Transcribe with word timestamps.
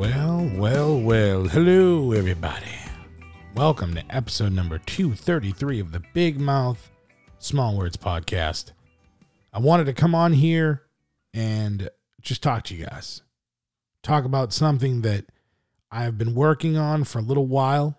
Well, 0.00 0.50
well, 0.54 0.98
well. 0.98 1.44
hello, 1.44 2.12
everybody. 2.12 2.72
Welcome 3.54 3.94
to 3.96 4.04
episode 4.08 4.54
number 4.54 4.78
233 4.78 5.78
of 5.78 5.92
the 5.92 6.02
Big 6.14 6.40
Mouth 6.40 6.90
Small 7.38 7.76
Words 7.76 7.98
podcast. 7.98 8.72
I 9.52 9.58
wanted 9.58 9.84
to 9.84 9.92
come 9.92 10.14
on 10.14 10.32
here 10.32 10.84
and 11.34 11.90
just 12.22 12.42
talk 12.42 12.64
to 12.64 12.74
you 12.74 12.86
guys. 12.86 13.20
Talk 14.02 14.24
about 14.24 14.54
something 14.54 15.02
that 15.02 15.26
I've 15.90 16.16
been 16.16 16.34
working 16.34 16.78
on 16.78 17.04
for 17.04 17.18
a 17.18 17.22
little 17.22 17.46
while. 17.46 17.98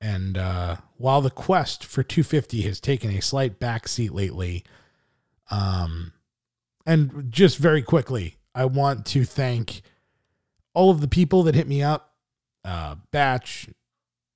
And 0.00 0.38
uh, 0.38 0.76
while 0.98 1.20
the 1.20 1.30
quest 1.30 1.84
for 1.84 2.04
250 2.04 2.62
has 2.62 2.78
taken 2.78 3.10
a 3.10 3.20
slight 3.20 3.58
backseat 3.58 4.12
lately, 4.12 4.62
um, 5.50 6.12
and 6.86 7.32
just 7.32 7.58
very 7.58 7.82
quickly, 7.82 8.36
I 8.54 8.66
want 8.66 9.04
to 9.06 9.24
thank 9.24 9.82
all 10.78 10.90
of 10.90 11.00
the 11.00 11.08
people 11.08 11.42
that 11.42 11.56
hit 11.56 11.66
me 11.66 11.82
up 11.82 12.14
uh, 12.64 12.94
Batch, 13.10 13.68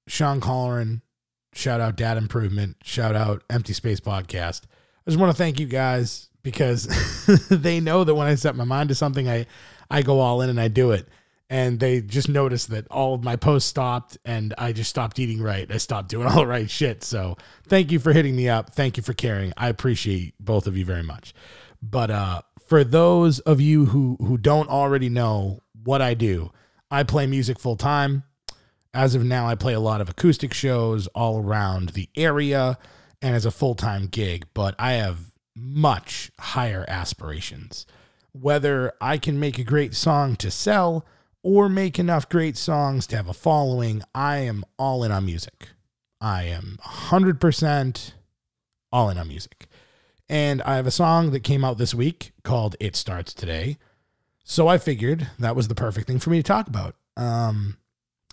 Sean 0.09 0.41
Colleran, 0.41 1.03
shout 1.53 1.81
out 1.81 1.95
Dad 1.95 2.17
Improvement, 2.17 2.79
shout 2.83 3.15
out 3.15 3.45
Empty 3.49 3.75
Space 3.75 4.01
Podcast. 4.01 4.63
I 5.07 5.11
just 5.11 5.21
want 5.21 5.31
to 5.31 5.39
thank 5.39 5.61
you 5.61 5.67
guys 5.67 6.31
because 6.43 6.89
they 7.49 7.79
know 7.79 8.03
that 8.03 8.17
when 8.17 8.27
I 8.27 8.35
set 8.35 8.57
my 8.57 8.65
mind 8.65 8.89
to 8.89 8.97
something, 8.97 9.29
I, 9.29 9.47
I 9.89 10.03
go 10.03 10.19
all 10.19 10.41
in 10.41 10.51
and 10.51 10.61
I 10.61 10.67
do 10.67 10.91
it. 10.91 11.07
And 11.49 11.79
they 11.79 12.01
just 12.01 12.29
noticed 12.29 12.71
that 12.71 12.89
all 12.89 13.15
of 13.15 13.23
my 13.23 13.37
posts 13.37 13.71
stopped 13.71 14.19
and 14.25 14.53
I 14.59 14.73
just 14.73 14.91
stopped 14.91 15.21
eating 15.21 15.41
right. 15.41 15.71
I 15.71 15.77
stopped 15.77 16.09
doing 16.09 16.27
all 16.29 16.39
the 16.39 16.47
right 16.49 16.69
shit. 16.69 17.05
So 17.05 17.37
thank 17.69 17.93
you 17.93 18.01
for 18.01 18.13
hitting 18.13 18.35
me 18.35 18.49
up. 18.49 18.75
Thank 18.75 18.97
you 18.97 19.05
for 19.05 19.13
caring. 19.13 19.53
I 19.57 19.69
appreciate 19.69 20.35
both 20.41 20.67
of 20.67 20.77
you 20.77 20.85
very 20.85 21.05
much. 21.05 21.35
But 21.81 22.11
uh, 22.11 22.43
for 22.67 22.83
those 22.83 23.39
of 23.41 23.61
you 23.61 23.85
who, 23.87 24.17
who 24.19 24.39
don't 24.39 24.69
already 24.69 25.09
know 25.09 25.62
what 25.85 26.03
I 26.03 26.15
do, 26.15 26.51
I 26.91 27.03
play 27.03 27.27
music 27.27 27.59
full 27.59 27.77
time. 27.77 28.25
As 28.95 29.15
of 29.15 29.25
now, 29.25 29.47
I 29.47 29.55
play 29.55 29.73
a 29.73 29.81
lot 29.81 30.01
of 30.01 30.11
acoustic 30.11 30.53
shows 30.53 31.07
all 31.09 31.43
around 31.43 31.91
the 31.91 32.11
area 32.15 32.79
and 33.23 33.35
as 33.35 33.47
a 33.47 33.51
full 33.51 33.75
time 33.75 34.07
gig, 34.07 34.47
but 34.53 34.75
I 34.79 34.93
have 34.93 35.33
much 35.55 36.31
higher 36.39 36.85
aspirations. 36.89 37.87
Whether 38.33 38.93
I 39.01 39.19
can 39.19 39.39
make 39.39 39.59
a 39.59 39.65
great 39.65 39.95
song 39.95 40.37
to 40.37 40.51
sell 40.51 41.07
or 41.43 41.69
make 41.69 41.99
enough 41.99 42.29
great 42.29 42.57
songs 42.57 43.07
to 43.09 43.17
have 43.17 43.29
a 43.29 43.35
following, 43.35 44.03
I 44.15 44.39
am 44.39 44.65
all 44.79 45.05
in 45.05 45.11
on 45.13 45.27
music. 45.27 45.69
I 46.21 46.45
am 46.45 46.79
100% 46.85 48.13
all 48.91 49.11
in 49.11 49.19
on 49.19 49.29
music. 49.29 49.67
And 50.29 50.63
I 50.63 50.77
have 50.77 50.87
a 50.87 50.93
song 50.93 51.31
that 51.33 51.41
came 51.41 51.65
out 51.65 51.79
this 51.79 51.95
week 51.95 52.33
called 52.43 52.77
It 52.81 52.97
Starts 52.97 53.35
Today. 53.35 53.77
So 54.45 54.69
I 54.69 54.79
figured 54.79 55.29
that 55.39 55.57
was 55.57 55.69
the 55.69 55.75
perfect 55.75 56.07
thing 56.07 56.19
for 56.19 56.31
me 56.31 56.39
to 56.39 56.43
talk 56.43 56.67
about. 56.67 56.97
Um, 57.17 57.79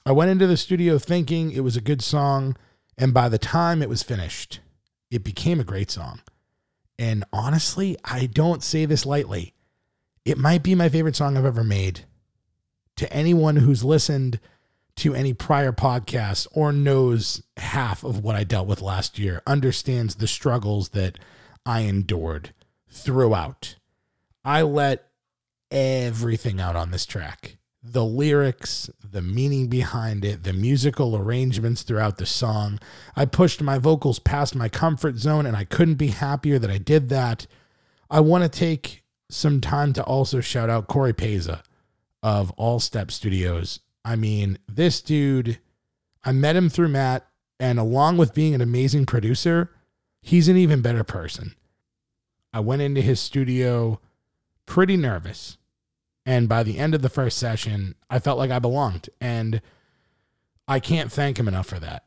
I 0.05 0.11
went 0.11 0.31
into 0.31 0.47
the 0.47 0.57
studio 0.57 0.97
thinking 0.97 1.51
it 1.51 1.59
was 1.59 1.77
a 1.77 1.81
good 1.81 2.01
song, 2.01 2.57
and 2.97 3.13
by 3.13 3.29
the 3.29 3.37
time 3.37 3.81
it 3.81 3.89
was 3.89 4.03
finished, 4.03 4.59
it 5.11 5.23
became 5.23 5.59
a 5.59 5.65
great 5.65 5.91
song. 5.91 6.21
And 6.97 7.23
honestly, 7.31 7.97
I 8.03 8.25
don't 8.25 8.63
say 8.63 8.85
this 8.85 9.05
lightly. 9.05 9.53
It 10.25 10.37
might 10.37 10.63
be 10.63 10.75
my 10.75 10.89
favorite 10.89 11.15
song 11.15 11.37
I've 11.37 11.45
ever 11.45 11.63
made. 11.63 12.01
To 12.97 13.11
anyone 13.13 13.57
who's 13.57 13.83
listened 13.83 14.39
to 14.97 15.15
any 15.15 15.33
prior 15.33 15.71
podcast 15.71 16.47
or 16.51 16.73
knows 16.73 17.41
half 17.55 18.03
of 18.03 18.21
what 18.21 18.35
I 18.35 18.43
dealt 18.43 18.67
with 18.67 18.81
last 18.81 19.17
year, 19.17 19.41
understands 19.47 20.15
the 20.15 20.27
struggles 20.27 20.89
that 20.89 21.17
I 21.65 21.81
endured 21.81 22.53
throughout. 22.89 23.75
I 24.43 24.63
let 24.63 25.08
everything 25.71 26.59
out 26.59 26.75
on 26.75 26.91
this 26.91 27.05
track 27.05 27.57
the 27.81 28.03
lyrics, 28.03 28.89
the 29.09 29.21
meaning 29.21 29.67
behind 29.67 30.25
it, 30.25 30.43
the 30.43 30.53
musical 30.53 31.15
arrangements 31.15 31.81
throughout 31.81 32.17
the 32.17 32.25
song. 32.25 32.79
I 33.15 33.25
pushed 33.25 33.61
my 33.61 33.77
vocals 33.77 34.19
past 34.19 34.55
my 34.55 34.67
comfort 34.67 35.17
zone 35.17 35.45
and 35.45 35.55
I 35.55 35.63
couldn't 35.63 35.95
be 35.95 36.07
happier 36.07 36.59
that 36.59 36.69
I 36.69 36.77
did 36.77 37.09
that. 37.09 37.47
I 38.09 38.19
want 38.19 38.43
to 38.43 38.49
take 38.49 39.03
some 39.29 39.61
time 39.61 39.93
to 39.93 40.03
also 40.03 40.41
shout 40.41 40.69
out 40.69 40.87
Corey 40.87 41.13
Peza 41.13 41.61
of 42.21 42.51
All 42.51 42.79
Step 42.79 43.11
Studios. 43.11 43.79
I 44.03 44.15
mean, 44.15 44.57
this 44.67 45.01
dude, 45.01 45.59
I 46.23 46.31
met 46.31 46.55
him 46.55 46.69
through 46.69 46.89
Matt, 46.89 47.27
and 47.59 47.77
along 47.79 48.17
with 48.17 48.33
being 48.33 48.55
an 48.55 48.61
amazing 48.61 49.05
producer, 49.05 49.71
he's 50.21 50.47
an 50.47 50.57
even 50.57 50.81
better 50.81 51.03
person. 51.03 51.55
I 52.51 52.61
went 52.61 52.81
into 52.81 53.01
his 53.01 53.19
studio 53.19 54.01
pretty 54.69 54.95
nervous 54.95 55.57
and 56.29 56.47
by 56.47 56.61
the 56.61 56.77
end 56.77 56.93
of 56.93 57.01
the 57.01 57.09
first 57.09 57.39
session, 57.39 57.95
I 58.07 58.19
felt 58.19 58.37
like 58.37 58.51
I 58.51 58.59
belonged. 58.59 59.09
And 59.19 59.61
I 60.67 60.79
can't 60.79 61.11
thank 61.11 61.39
him 61.39 61.47
enough 61.47 61.65
for 61.65 61.79
that. 61.79 62.05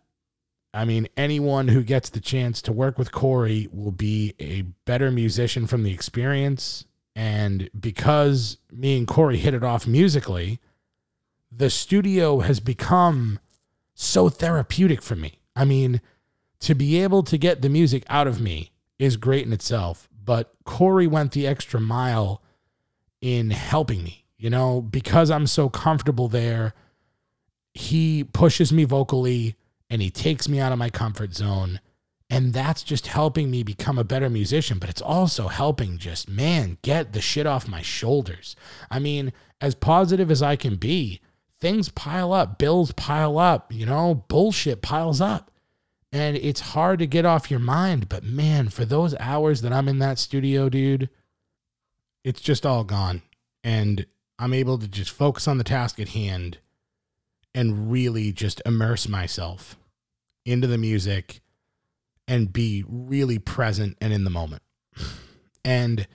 I 0.73 0.85
mean, 0.85 1.09
anyone 1.17 1.67
who 1.67 1.83
gets 1.83 2.09
the 2.09 2.21
chance 2.21 2.63
to 2.63 2.73
work 2.73 2.99
with 2.99 3.11
Corey 3.11 3.69
will 3.73 3.91
be 3.91 4.35
a 4.39 4.63
better 4.85 5.11
musician 5.11 5.67
from 5.67 5.83
the 5.83 5.93
experience. 5.93 6.85
And 7.17 7.69
because 7.79 8.59
me 8.71 8.97
and 8.97 9.09
Corey 9.09 9.39
hit 9.39 9.55
it 9.55 9.65
off 9.65 9.89
musically, 9.89 10.61
the 11.51 11.69
studio 11.69 12.41
has 12.41 12.61
become 12.61 13.41
so 13.95 14.29
therapeutic 14.29 15.03
for 15.03 15.17
me. 15.17 15.41
I 15.57 15.65
mean, 15.65 16.01
to 16.61 16.77
be 16.77 17.03
able 17.03 17.25
to 17.25 17.37
get 17.37 17.61
the 17.61 17.69
music 17.69 18.05
out 18.09 18.29
of 18.29 18.41
me 18.41 18.71
is 19.01 19.17
great 19.17 19.45
in 19.45 19.53
itself, 19.53 20.09
but 20.25 20.55
Corey 20.65 21.09
went 21.09 21.33
the 21.33 21.47
extra 21.47 21.81
mile 21.81 22.42
in 23.23 23.51
helping 23.51 24.05
me. 24.05 24.27
You 24.37 24.51
know, 24.51 24.83
because 24.83 25.31
I'm 25.31 25.47
so 25.47 25.69
comfortable 25.69 26.27
there, 26.27 26.75
he 27.73 28.25
pushes 28.25 28.73
me 28.73 28.85
vocally 28.85 29.55
and 29.89 30.03
he 30.03 30.11
takes 30.11 30.49
me 30.49 30.59
out 30.59 30.73
of 30.73 30.79
my 30.79 30.91
comfort 30.91 31.33
zone. 31.33 31.81
And 32.29 32.53
that's 32.53 32.83
just 32.83 33.07
helping 33.07 33.51
me 33.51 33.63
become 33.63 33.99
a 33.99 34.05
better 34.05 34.29
musician, 34.29 34.79
but 34.79 34.89
it's 34.89 35.03
also 35.03 35.49
helping 35.49 35.99
just, 35.99 36.29
man, 36.29 36.79
get 36.83 37.13
the 37.13 37.21
shit 37.21 37.47
off 37.47 37.69
my 37.69 37.83
shoulders. 37.83 38.57
I 38.91 38.99
mean, 38.99 39.33
as 39.61 39.75
positive 39.75 40.31
as 40.31 40.43
I 40.43 40.57
can 40.57 40.77
be, 40.77 41.21
things 41.61 41.91
pile 41.91 42.33
up, 42.33 42.59
bills 42.59 42.91
pile 42.93 43.39
up, 43.39 43.73
you 43.73 43.87
know, 43.87 44.25
bullshit 44.29 44.83
piles 44.83 45.21
up. 45.21 45.51
And 46.11 46.37
it's 46.37 46.61
hard 46.61 46.99
to 46.99 47.07
get 47.07 47.25
off 47.25 47.51
your 47.51 47.61
mind. 47.61 48.09
But 48.09 48.25
man, 48.25 48.71
for 48.71 48.85
those 48.85 49.15
hours 49.21 49.61
that 49.61 49.73
I'm 49.73 49.89
in 49.89 49.99
that 50.01 50.19
studio, 50.19 50.69
dude, 50.69 51.11
it's 52.25 52.41
just 52.41 52.67
all 52.67 52.85
gone. 52.85 53.23
And 53.65 54.07
I'm 54.39 54.55
able 54.55 54.79
to 54.79 54.89
just 54.89 55.11
focus 55.11 55.47
on 55.47 55.59
the 55.59 55.65
task 55.65 56.01
at 56.01 56.09
hand 56.09 56.59
and 57.55 57.91
really 57.91 58.33
just 58.33 58.63
immerse 58.65 59.09
myself 59.09 59.77
into 60.45 60.67
the 60.67 60.79
music 60.79 61.41
and 62.27 62.53
be 62.53 62.85
really 62.89 63.39
present 63.39 63.97
and 64.01 64.13
in 64.13 64.25
the 64.25 64.31
moment. 64.31 64.63
And 65.65 66.07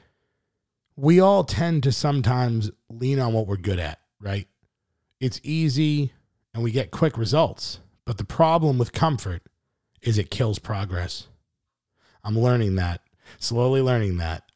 we 0.96 1.20
all 1.20 1.44
tend 1.44 1.84
to 1.84 1.92
sometimes 1.92 2.72
lean 2.90 3.20
on 3.20 3.34
what 3.34 3.48
we're 3.48 3.56
good 3.56 3.80
at, 3.80 4.00
right? 4.20 4.48
It's 5.20 5.40
easy 5.44 6.12
and 6.54 6.64
we 6.64 6.72
get 6.72 6.92
quick 6.92 7.18
results. 7.18 7.80
But 8.06 8.18
the 8.18 8.26
problem 8.26 8.78
with 8.78 8.94
comfort 8.94 9.44
is 10.02 10.18
it 10.18 10.32
kills 10.32 10.60
progress. 10.60 11.28
I'm 12.24 12.38
learning 12.38 12.76
that, 12.76 13.02
slowly 13.40 13.82
learning 13.82 14.18
that 14.18 14.47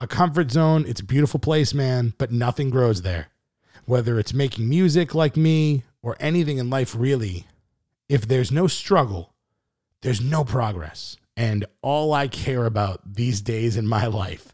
a 0.00 0.06
comfort 0.06 0.50
zone, 0.50 0.84
it's 0.86 1.00
a 1.00 1.04
beautiful 1.04 1.40
place, 1.40 1.72
man, 1.72 2.14
but 2.18 2.32
nothing 2.32 2.70
grows 2.70 3.02
there. 3.02 3.28
Whether 3.84 4.18
it's 4.18 4.34
making 4.34 4.68
music 4.68 5.14
like 5.14 5.36
me 5.36 5.84
or 6.02 6.16
anything 6.20 6.58
in 6.58 6.68
life, 6.68 6.94
really, 6.96 7.46
if 8.08 8.26
there's 8.26 8.52
no 8.52 8.66
struggle, 8.66 9.34
there's 10.02 10.20
no 10.20 10.44
progress. 10.44 11.16
And 11.36 11.66
all 11.82 12.12
I 12.12 12.28
care 12.28 12.66
about 12.66 13.14
these 13.14 13.40
days 13.40 13.76
in 13.76 13.86
my 13.86 14.06
life 14.22 14.52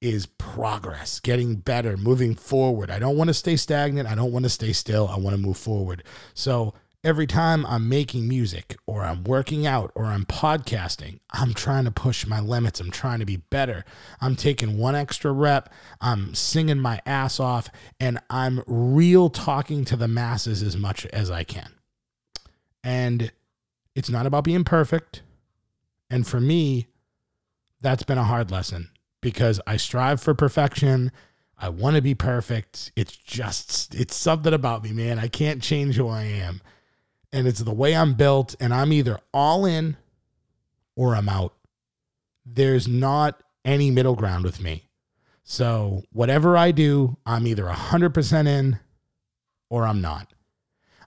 is 0.00 0.26
progress, 0.26 1.18
getting 1.18 1.56
better, 1.56 1.96
moving 1.96 2.34
forward. 2.34 2.90
I 2.90 2.98
don't 2.98 3.16
want 3.16 3.28
to 3.28 3.34
stay 3.34 3.56
stagnant. 3.56 4.08
I 4.08 4.14
don't 4.14 4.32
want 4.32 4.44
to 4.44 4.50
stay 4.50 4.72
still. 4.72 5.08
I 5.08 5.18
want 5.18 5.34
to 5.34 5.42
move 5.42 5.56
forward. 5.56 6.04
So, 6.34 6.74
every 7.08 7.26
time 7.26 7.64
I'm 7.64 7.88
making 7.88 8.28
music 8.28 8.76
or 8.84 9.02
I'm 9.02 9.24
working 9.24 9.66
out 9.66 9.90
or 9.94 10.04
I'm 10.04 10.26
podcasting, 10.26 11.20
I'm 11.30 11.54
trying 11.54 11.86
to 11.86 11.90
push 11.90 12.26
my 12.26 12.38
limits. 12.38 12.80
I'm 12.80 12.90
trying 12.90 13.20
to 13.20 13.24
be 13.24 13.38
better. 13.38 13.86
I'm 14.20 14.36
taking 14.36 14.76
one 14.76 14.94
extra 14.94 15.32
rep. 15.32 15.72
I'm 16.02 16.34
singing 16.34 16.80
my 16.80 17.00
ass 17.06 17.40
off 17.40 17.70
and 17.98 18.18
I'm 18.28 18.62
real 18.66 19.30
talking 19.30 19.86
to 19.86 19.96
the 19.96 20.06
masses 20.06 20.62
as 20.62 20.76
much 20.76 21.06
as 21.06 21.30
I 21.30 21.44
can. 21.44 21.72
And 22.84 23.32
it's 23.94 24.10
not 24.10 24.26
about 24.26 24.44
being 24.44 24.64
perfect. 24.64 25.22
And 26.10 26.26
for 26.26 26.40
me, 26.40 26.88
that's 27.80 28.02
been 28.02 28.18
a 28.18 28.24
hard 28.24 28.50
lesson 28.50 28.90
because 29.22 29.62
I 29.66 29.78
strive 29.78 30.20
for 30.20 30.34
perfection. 30.34 31.10
I 31.56 31.70
want 31.70 31.96
to 31.96 32.02
be 32.02 32.14
perfect. 32.14 32.92
It's 32.96 33.16
just, 33.16 33.94
it's 33.94 34.14
something 34.14 34.52
about 34.52 34.84
me, 34.84 34.92
man. 34.92 35.18
I 35.18 35.28
can't 35.28 35.62
change 35.62 35.94
who 35.94 36.08
I 36.08 36.24
am 36.24 36.60
and 37.32 37.46
it's 37.46 37.60
the 37.60 37.74
way 37.74 37.94
I'm 37.94 38.14
built, 38.14 38.54
and 38.60 38.72
I'm 38.72 38.92
either 38.92 39.18
all 39.32 39.64
in 39.64 39.96
or 40.96 41.14
I'm 41.14 41.28
out. 41.28 41.54
There's 42.44 42.88
not 42.88 43.42
any 43.64 43.90
middle 43.90 44.16
ground 44.16 44.44
with 44.44 44.60
me. 44.60 44.84
So, 45.44 46.02
whatever 46.12 46.56
I 46.56 46.72
do, 46.72 47.16
I'm 47.24 47.46
either 47.46 47.64
100% 47.64 48.46
in 48.46 48.78
or 49.70 49.86
I'm 49.86 50.00
not. 50.00 50.32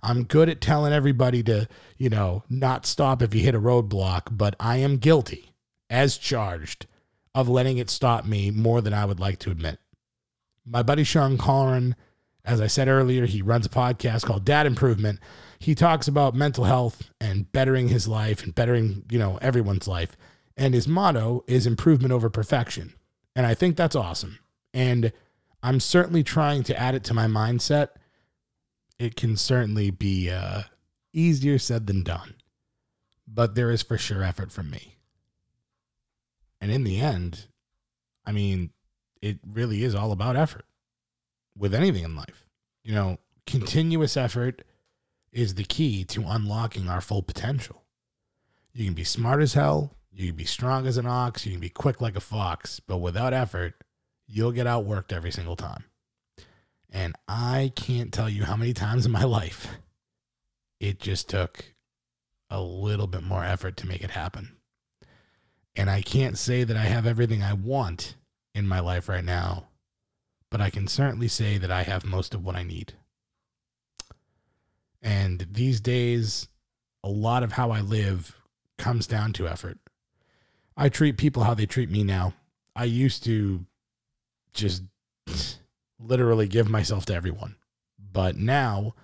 I'm 0.03 0.23
good 0.23 0.49
at 0.49 0.61
telling 0.61 0.93
everybody 0.93 1.43
to, 1.43 1.67
you 1.97 2.09
know, 2.09 2.43
not 2.49 2.85
stop 2.85 3.21
if 3.21 3.35
you 3.35 3.41
hit 3.41 3.53
a 3.53 3.59
roadblock, 3.59 4.29
but 4.31 4.55
I 4.59 4.77
am 4.77 4.97
guilty, 4.97 5.53
as 5.89 6.17
charged, 6.17 6.87
of 7.35 7.47
letting 7.47 7.77
it 7.77 7.89
stop 7.89 8.25
me 8.25 8.49
more 8.49 8.81
than 8.81 8.93
I 8.93 9.05
would 9.05 9.19
like 9.19 9.37
to 9.39 9.51
admit. 9.51 9.79
My 10.65 10.81
buddy 10.81 11.03
Sean 11.03 11.37
Colleran, 11.37 11.93
as 12.43 12.59
I 12.61 12.67
said 12.67 12.87
earlier, 12.87 13.25
he 13.25 13.41
runs 13.41 13.67
a 13.67 13.69
podcast 13.69 14.23
called 14.23 14.45
Dad 14.45 14.65
Improvement. 14.65 15.19
He 15.61 15.75
talks 15.75 16.07
about 16.07 16.33
mental 16.33 16.63
health 16.63 17.11
and 17.21 17.51
bettering 17.51 17.89
his 17.89 18.07
life 18.07 18.43
and 18.43 18.55
bettering, 18.55 19.05
you 19.11 19.19
know, 19.19 19.37
everyone's 19.43 19.87
life. 19.87 20.17
And 20.57 20.73
his 20.73 20.87
motto 20.87 21.43
is 21.45 21.67
improvement 21.67 22.11
over 22.11 22.31
perfection. 22.31 22.95
And 23.35 23.45
I 23.45 23.53
think 23.53 23.77
that's 23.77 23.95
awesome. 23.95 24.39
And 24.73 25.13
I'm 25.61 25.79
certainly 25.79 26.23
trying 26.23 26.63
to 26.63 26.75
add 26.75 26.95
it 26.95 27.03
to 27.05 27.13
my 27.13 27.27
mindset. 27.27 27.89
It 28.97 29.15
can 29.15 29.37
certainly 29.37 29.91
be 29.91 30.31
uh, 30.31 30.63
easier 31.13 31.59
said 31.59 31.85
than 31.85 32.01
done, 32.01 32.37
but 33.27 33.53
there 33.53 33.69
is 33.69 33.83
for 33.83 33.99
sure 33.99 34.23
effort 34.23 34.51
from 34.51 34.71
me. 34.71 34.95
And 36.59 36.71
in 36.71 36.85
the 36.85 36.99
end, 36.99 37.45
I 38.25 38.31
mean, 38.31 38.71
it 39.21 39.37
really 39.45 39.83
is 39.83 39.93
all 39.93 40.11
about 40.11 40.35
effort 40.35 40.65
with 41.55 41.75
anything 41.75 42.03
in 42.03 42.15
life. 42.15 42.47
You 42.83 42.95
know, 42.95 43.19
continuous 43.45 44.17
effort 44.17 44.63
is 45.31 45.55
the 45.55 45.63
key 45.63 46.03
to 46.05 46.25
unlocking 46.27 46.89
our 46.89 47.01
full 47.01 47.21
potential. 47.21 47.83
You 48.73 48.85
can 48.85 48.93
be 48.93 49.03
smart 49.03 49.41
as 49.41 49.53
hell, 49.53 49.95
you 50.11 50.27
can 50.27 50.35
be 50.35 50.45
strong 50.45 50.87
as 50.87 50.97
an 50.97 51.05
ox, 51.05 51.45
you 51.45 51.51
can 51.51 51.61
be 51.61 51.69
quick 51.69 52.01
like 52.01 52.15
a 52.15 52.21
fox, 52.21 52.79
but 52.79 52.97
without 52.97 53.33
effort, 53.33 53.75
you'll 54.27 54.51
get 54.51 54.67
outworked 54.67 55.11
every 55.11 55.31
single 55.31 55.55
time. 55.55 55.85
And 56.89 57.15
I 57.27 57.71
can't 57.75 58.11
tell 58.11 58.29
you 58.29 58.43
how 58.43 58.55
many 58.55 58.73
times 58.73 59.05
in 59.05 59.11
my 59.11 59.23
life 59.25 59.67
it 60.79 60.99
just 60.99 61.29
took 61.29 61.73
a 62.49 62.61
little 62.61 63.07
bit 63.07 63.23
more 63.23 63.45
effort 63.45 63.77
to 63.77 63.87
make 63.87 64.03
it 64.03 64.11
happen. 64.11 64.57
And 65.75 65.89
I 65.89 66.01
can't 66.01 66.37
say 66.37 66.63
that 66.65 66.75
I 66.75 66.83
have 66.83 67.07
everything 67.07 67.41
I 67.41 67.53
want 67.53 68.15
in 68.53 68.67
my 68.67 68.81
life 68.81 69.07
right 69.07 69.23
now, 69.23 69.67
but 70.49 70.59
I 70.59 70.69
can 70.69 70.87
certainly 70.87 71.29
say 71.29 71.57
that 71.57 71.71
I 71.71 71.83
have 71.83 72.03
most 72.03 72.33
of 72.33 72.43
what 72.43 72.55
I 72.55 72.63
need. 72.63 72.93
And 75.01 75.47
these 75.51 75.81
days, 75.81 76.47
a 77.03 77.09
lot 77.09 77.43
of 77.43 77.53
how 77.53 77.71
I 77.71 77.81
live 77.81 78.35
comes 78.77 79.07
down 79.07 79.33
to 79.33 79.47
effort. 79.47 79.77
I 80.77 80.89
treat 80.89 81.17
people 81.17 81.43
how 81.43 81.53
they 81.53 81.65
treat 81.65 81.89
me 81.89 82.03
now. 82.03 82.33
I 82.75 82.85
used 82.85 83.23
to 83.25 83.65
just 84.53 84.83
literally 85.99 86.47
give 86.47 86.69
myself 86.69 87.05
to 87.05 87.15
everyone. 87.15 87.55
But 87.99 88.35
now, 88.35 88.95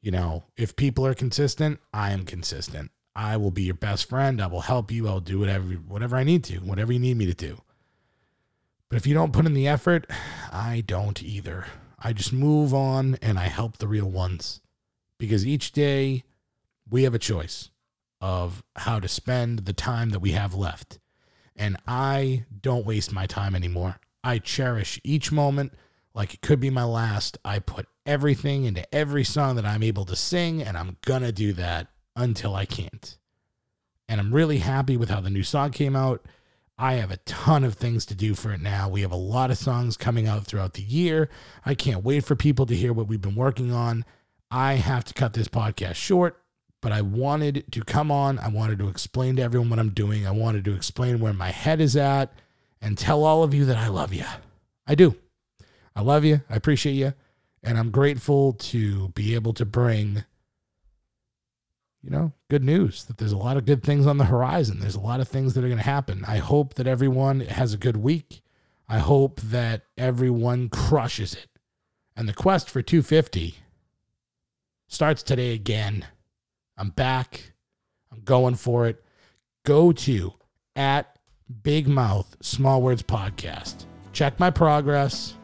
you 0.00 0.10
know, 0.10 0.44
if 0.56 0.76
people 0.76 1.06
are 1.06 1.14
consistent, 1.14 1.80
I 1.92 2.12
am 2.12 2.24
consistent. 2.24 2.90
I 3.14 3.36
will 3.36 3.50
be 3.50 3.64
your 3.64 3.74
best 3.74 4.08
friend. 4.08 4.40
I 4.40 4.46
will 4.46 4.60
help 4.60 4.90
you. 4.90 5.08
I'll 5.08 5.20
do 5.20 5.40
whatever 5.40 5.64
whatever 5.64 6.16
I 6.16 6.24
need 6.24 6.44
to, 6.44 6.58
whatever 6.58 6.92
you 6.92 6.98
need 6.98 7.16
me 7.16 7.26
to 7.26 7.34
do. 7.34 7.60
But 8.88 8.96
if 8.96 9.06
you 9.06 9.14
don't 9.14 9.32
put 9.32 9.46
in 9.46 9.54
the 9.54 9.68
effort, 9.68 10.06
I 10.52 10.82
don't 10.86 11.22
either. 11.22 11.66
I 11.98 12.12
just 12.12 12.32
move 12.32 12.72
on 12.72 13.18
and 13.20 13.38
I 13.38 13.48
help 13.48 13.78
the 13.78 13.88
real 13.88 14.08
ones. 14.08 14.60
Because 15.18 15.46
each 15.46 15.72
day 15.72 16.24
we 16.88 17.02
have 17.02 17.14
a 17.14 17.18
choice 17.18 17.70
of 18.20 18.62
how 18.76 18.98
to 19.00 19.08
spend 19.08 19.60
the 19.60 19.72
time 19.72 20.10
that 20.10 20.20
we 20.20 20.32
have 20.32 20.54
left. 20.54 20.98
And 21.56 21.76
I 21.86 22.44
don't 22.60 22.86
waste 22.86 23.12
my 23.12 23.26
time 23.26 23.54
anymore. 23.54 24.00
I 24.22 24.38
cherish 24.38 25.00
each 25.04 25.32
moment 25.32 25.72
like 26.14 26.34
it 26.34 26.40
could 26.40 26.60
be 26.60 26.70
my 26.70 26.84
last. 26.84 27.38
I 27.44 27.58
put 27.58 27.86
everything 28.06 28.64
into 28.64 28.92
every 28.94 29.24
song 29.24 29.56
that 29.56 29.66
I'm 29.66 29.82
able 29.82 30.04
to 30.06 30.16
sing, 30.16 30.62
and 30.62 30.76
I'm 30.76 30.96
gonna 31.04 31.32
do 31.32 31.52
that 31.54 31.88
until 32.16 32.54
I 32.54 32.64
can't. 32.64 33.18
And 34.08 34.20
I'm 34.20 34.34
really 34.34 34.58
happy 34.58 34.96
with 34.96 35.10
how 35.10 35.20
the 35.20 35.30
new 35.30 35.42
song 35.42 35.70
came 35.70 35.94
out. 35.94 36.26
I 36.78 36.94
have 36.94 37.10
a 37.10 37.18
ton 37.18 37.64
of 37.64 37.74
things 37.74 38.06
to 38.06 38.14
do 38.14 38.34
for 38.34 38.52
it 38.52 38.60
now. 38.60 38.88
We 38.88 39.02
have 39.02 39.12
a 39.12 39.16
lot 39.16 39.50
of 39.50 39.58
songs 39.58 39.96
coming 39.96 40.28
out 40.28 40.46
throughout 40.46 40.74
the 40.74 40.82
year. 40.82 41.28
I 41.66 41.74
can't 41.74 42.04
wait 42.04 42.24
for 42.24 42.36
people 42.36 42.66
to 42.66 42.76
hear 42.76 42.92
what 42.92 43.08
we've 43.08 43.20
been 43.20 43.34
working 43.34 43.72
on. 43.72 44.04
I 44.50 44.74
have 44.74 45.04
to 45.04 45.14
cut 45.14 45.34
this 45.34 45.48
podcast 45.48 45.96
short, 45.96 46.42
but 46.80 46.92
I 46.92 47.02
wanted 47.02 47.70
to 47.72 47.82
come 47.82 48.10
on. 48.10 48.38
I 48.38 48.48
wanted 48.48 48.78
to 48.78 48.88
explain 48.88 49.36
to 49.36 49.42
everyone 49.42 49.70
what 49.70 49.78
I'm 49.78 49.90
doing. 49.90 50.26
I 50.26 50.30
wanted 50.30 50.64
to 50.66 50.74
explain 50.74 51.20
where 51.20 51.32
my 51.32 51.50
head 51.50 51.80
is 51.80 51.96
at 51.96 52.32
and 52.80 52.96
tell 52.96 53.24
all 53.24 53.42
of 53.42 53.52
you 53.52 53.64
that 53.66 53.76
I 53.76 53.88
love 53.88 54.14
you. 54.14 54.24
I 54.86 54.94
do. 54.94 55.16
I 55.94 56.02
love 56.02 56.24
you. 56.24 56.42
I 56.48 56.56
appreciate 56.56 56.94
you. 56.94 57.12
And 57.62 57.76
I'm 57.76 57.90
grateful 57.90 58.54
to 58.54 59.08
be 59.08 59.34
able 59.34 59.52
to 59.54 59.66
bring, 59.66 60.24
you 62.02 62.10
know, 62.10 62.32
good 62.48 62.64
news 62.64 63.04
that 63.04 63.18
there's 63.18 63.32
a 63.32 63.36
lot 63.36 63.56
of 63.56 63.66
good 63.66 63.82
things 63.82 64.06
on 64.06 64.16
the 64.16 64.26
horizon. 64.26 64.80
There's 64.80 64.94
a 64.94 65.00
lot 65.00 65.20
of 65.20 65.28
things 65.28 65.54
that 65.54 65.64
are 65.64 65.68
going 65.68 65.78
to 65.78 65.84
happen. 65.84 66.24
I 66.26 66.38
hope 66.38 66.74
that 66.74 66.86
everyone 66.86 67.40
has 67.40 67.74
a 67.74 67.78
good 67.78 67.96
week. 67.96 68.40
I 68.88 68.98
hope 68.98 69.40
that 69.40 69.82
everyone 69.98 70.70
crushes 70.70 71.34
it. 71.34 71.48
And 72.16 72.28
the 72.28 72.32
quest 72.32 72.70
for 72.70 72.80
250 72.80 73.56
starts 74.88 75.22
today 75.22 75.52
again. 75.52 76.04
I'm 76.76 76.90
back. 76.90 77.52
I'm 78.10 78.22
going 78.22 78.56
for 78.56 78.86
it. 78.86 79.02
Go 79.64 79.92
to 79.92 80.32
at 80.74 81.18
Big 81.62 81.86
Mouth 81.88 82.36
Small 82.40 82.82
Words 82.82 83.02
Podcast. 83.02 83.84
Check 84.12 84.40
my 84.40 84.50
progress. 84.50 85.34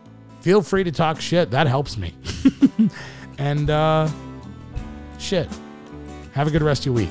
Feel 0.40 0.62
free 0.62 0.85
to 0.85 0.92
talk 0.92 1.21
shit. 1.21 1.50
That 1.50 1.66
helps 1.66 1.97
me. 1.97 2.14
and 3.38 3.71
uh 3.71 4.09
shit. 5.18 5.49
Have 6.33 6.49
a 6.49 6.50
good 6.50 6.62
rest 6.62 6.83
of 6.83 6.87
your 6.87 6.95
week. 6.95 7.11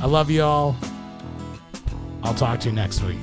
I 0.00 0.06
love 0.06 0.30
you 0.30 0.42
all. 0.42 0.76
I'll 2.22 2.34
talk 2.34 2.60
to 2.60 2.68
you 2.68 2.74
next 2.74 3.02
week. 3.02 3.20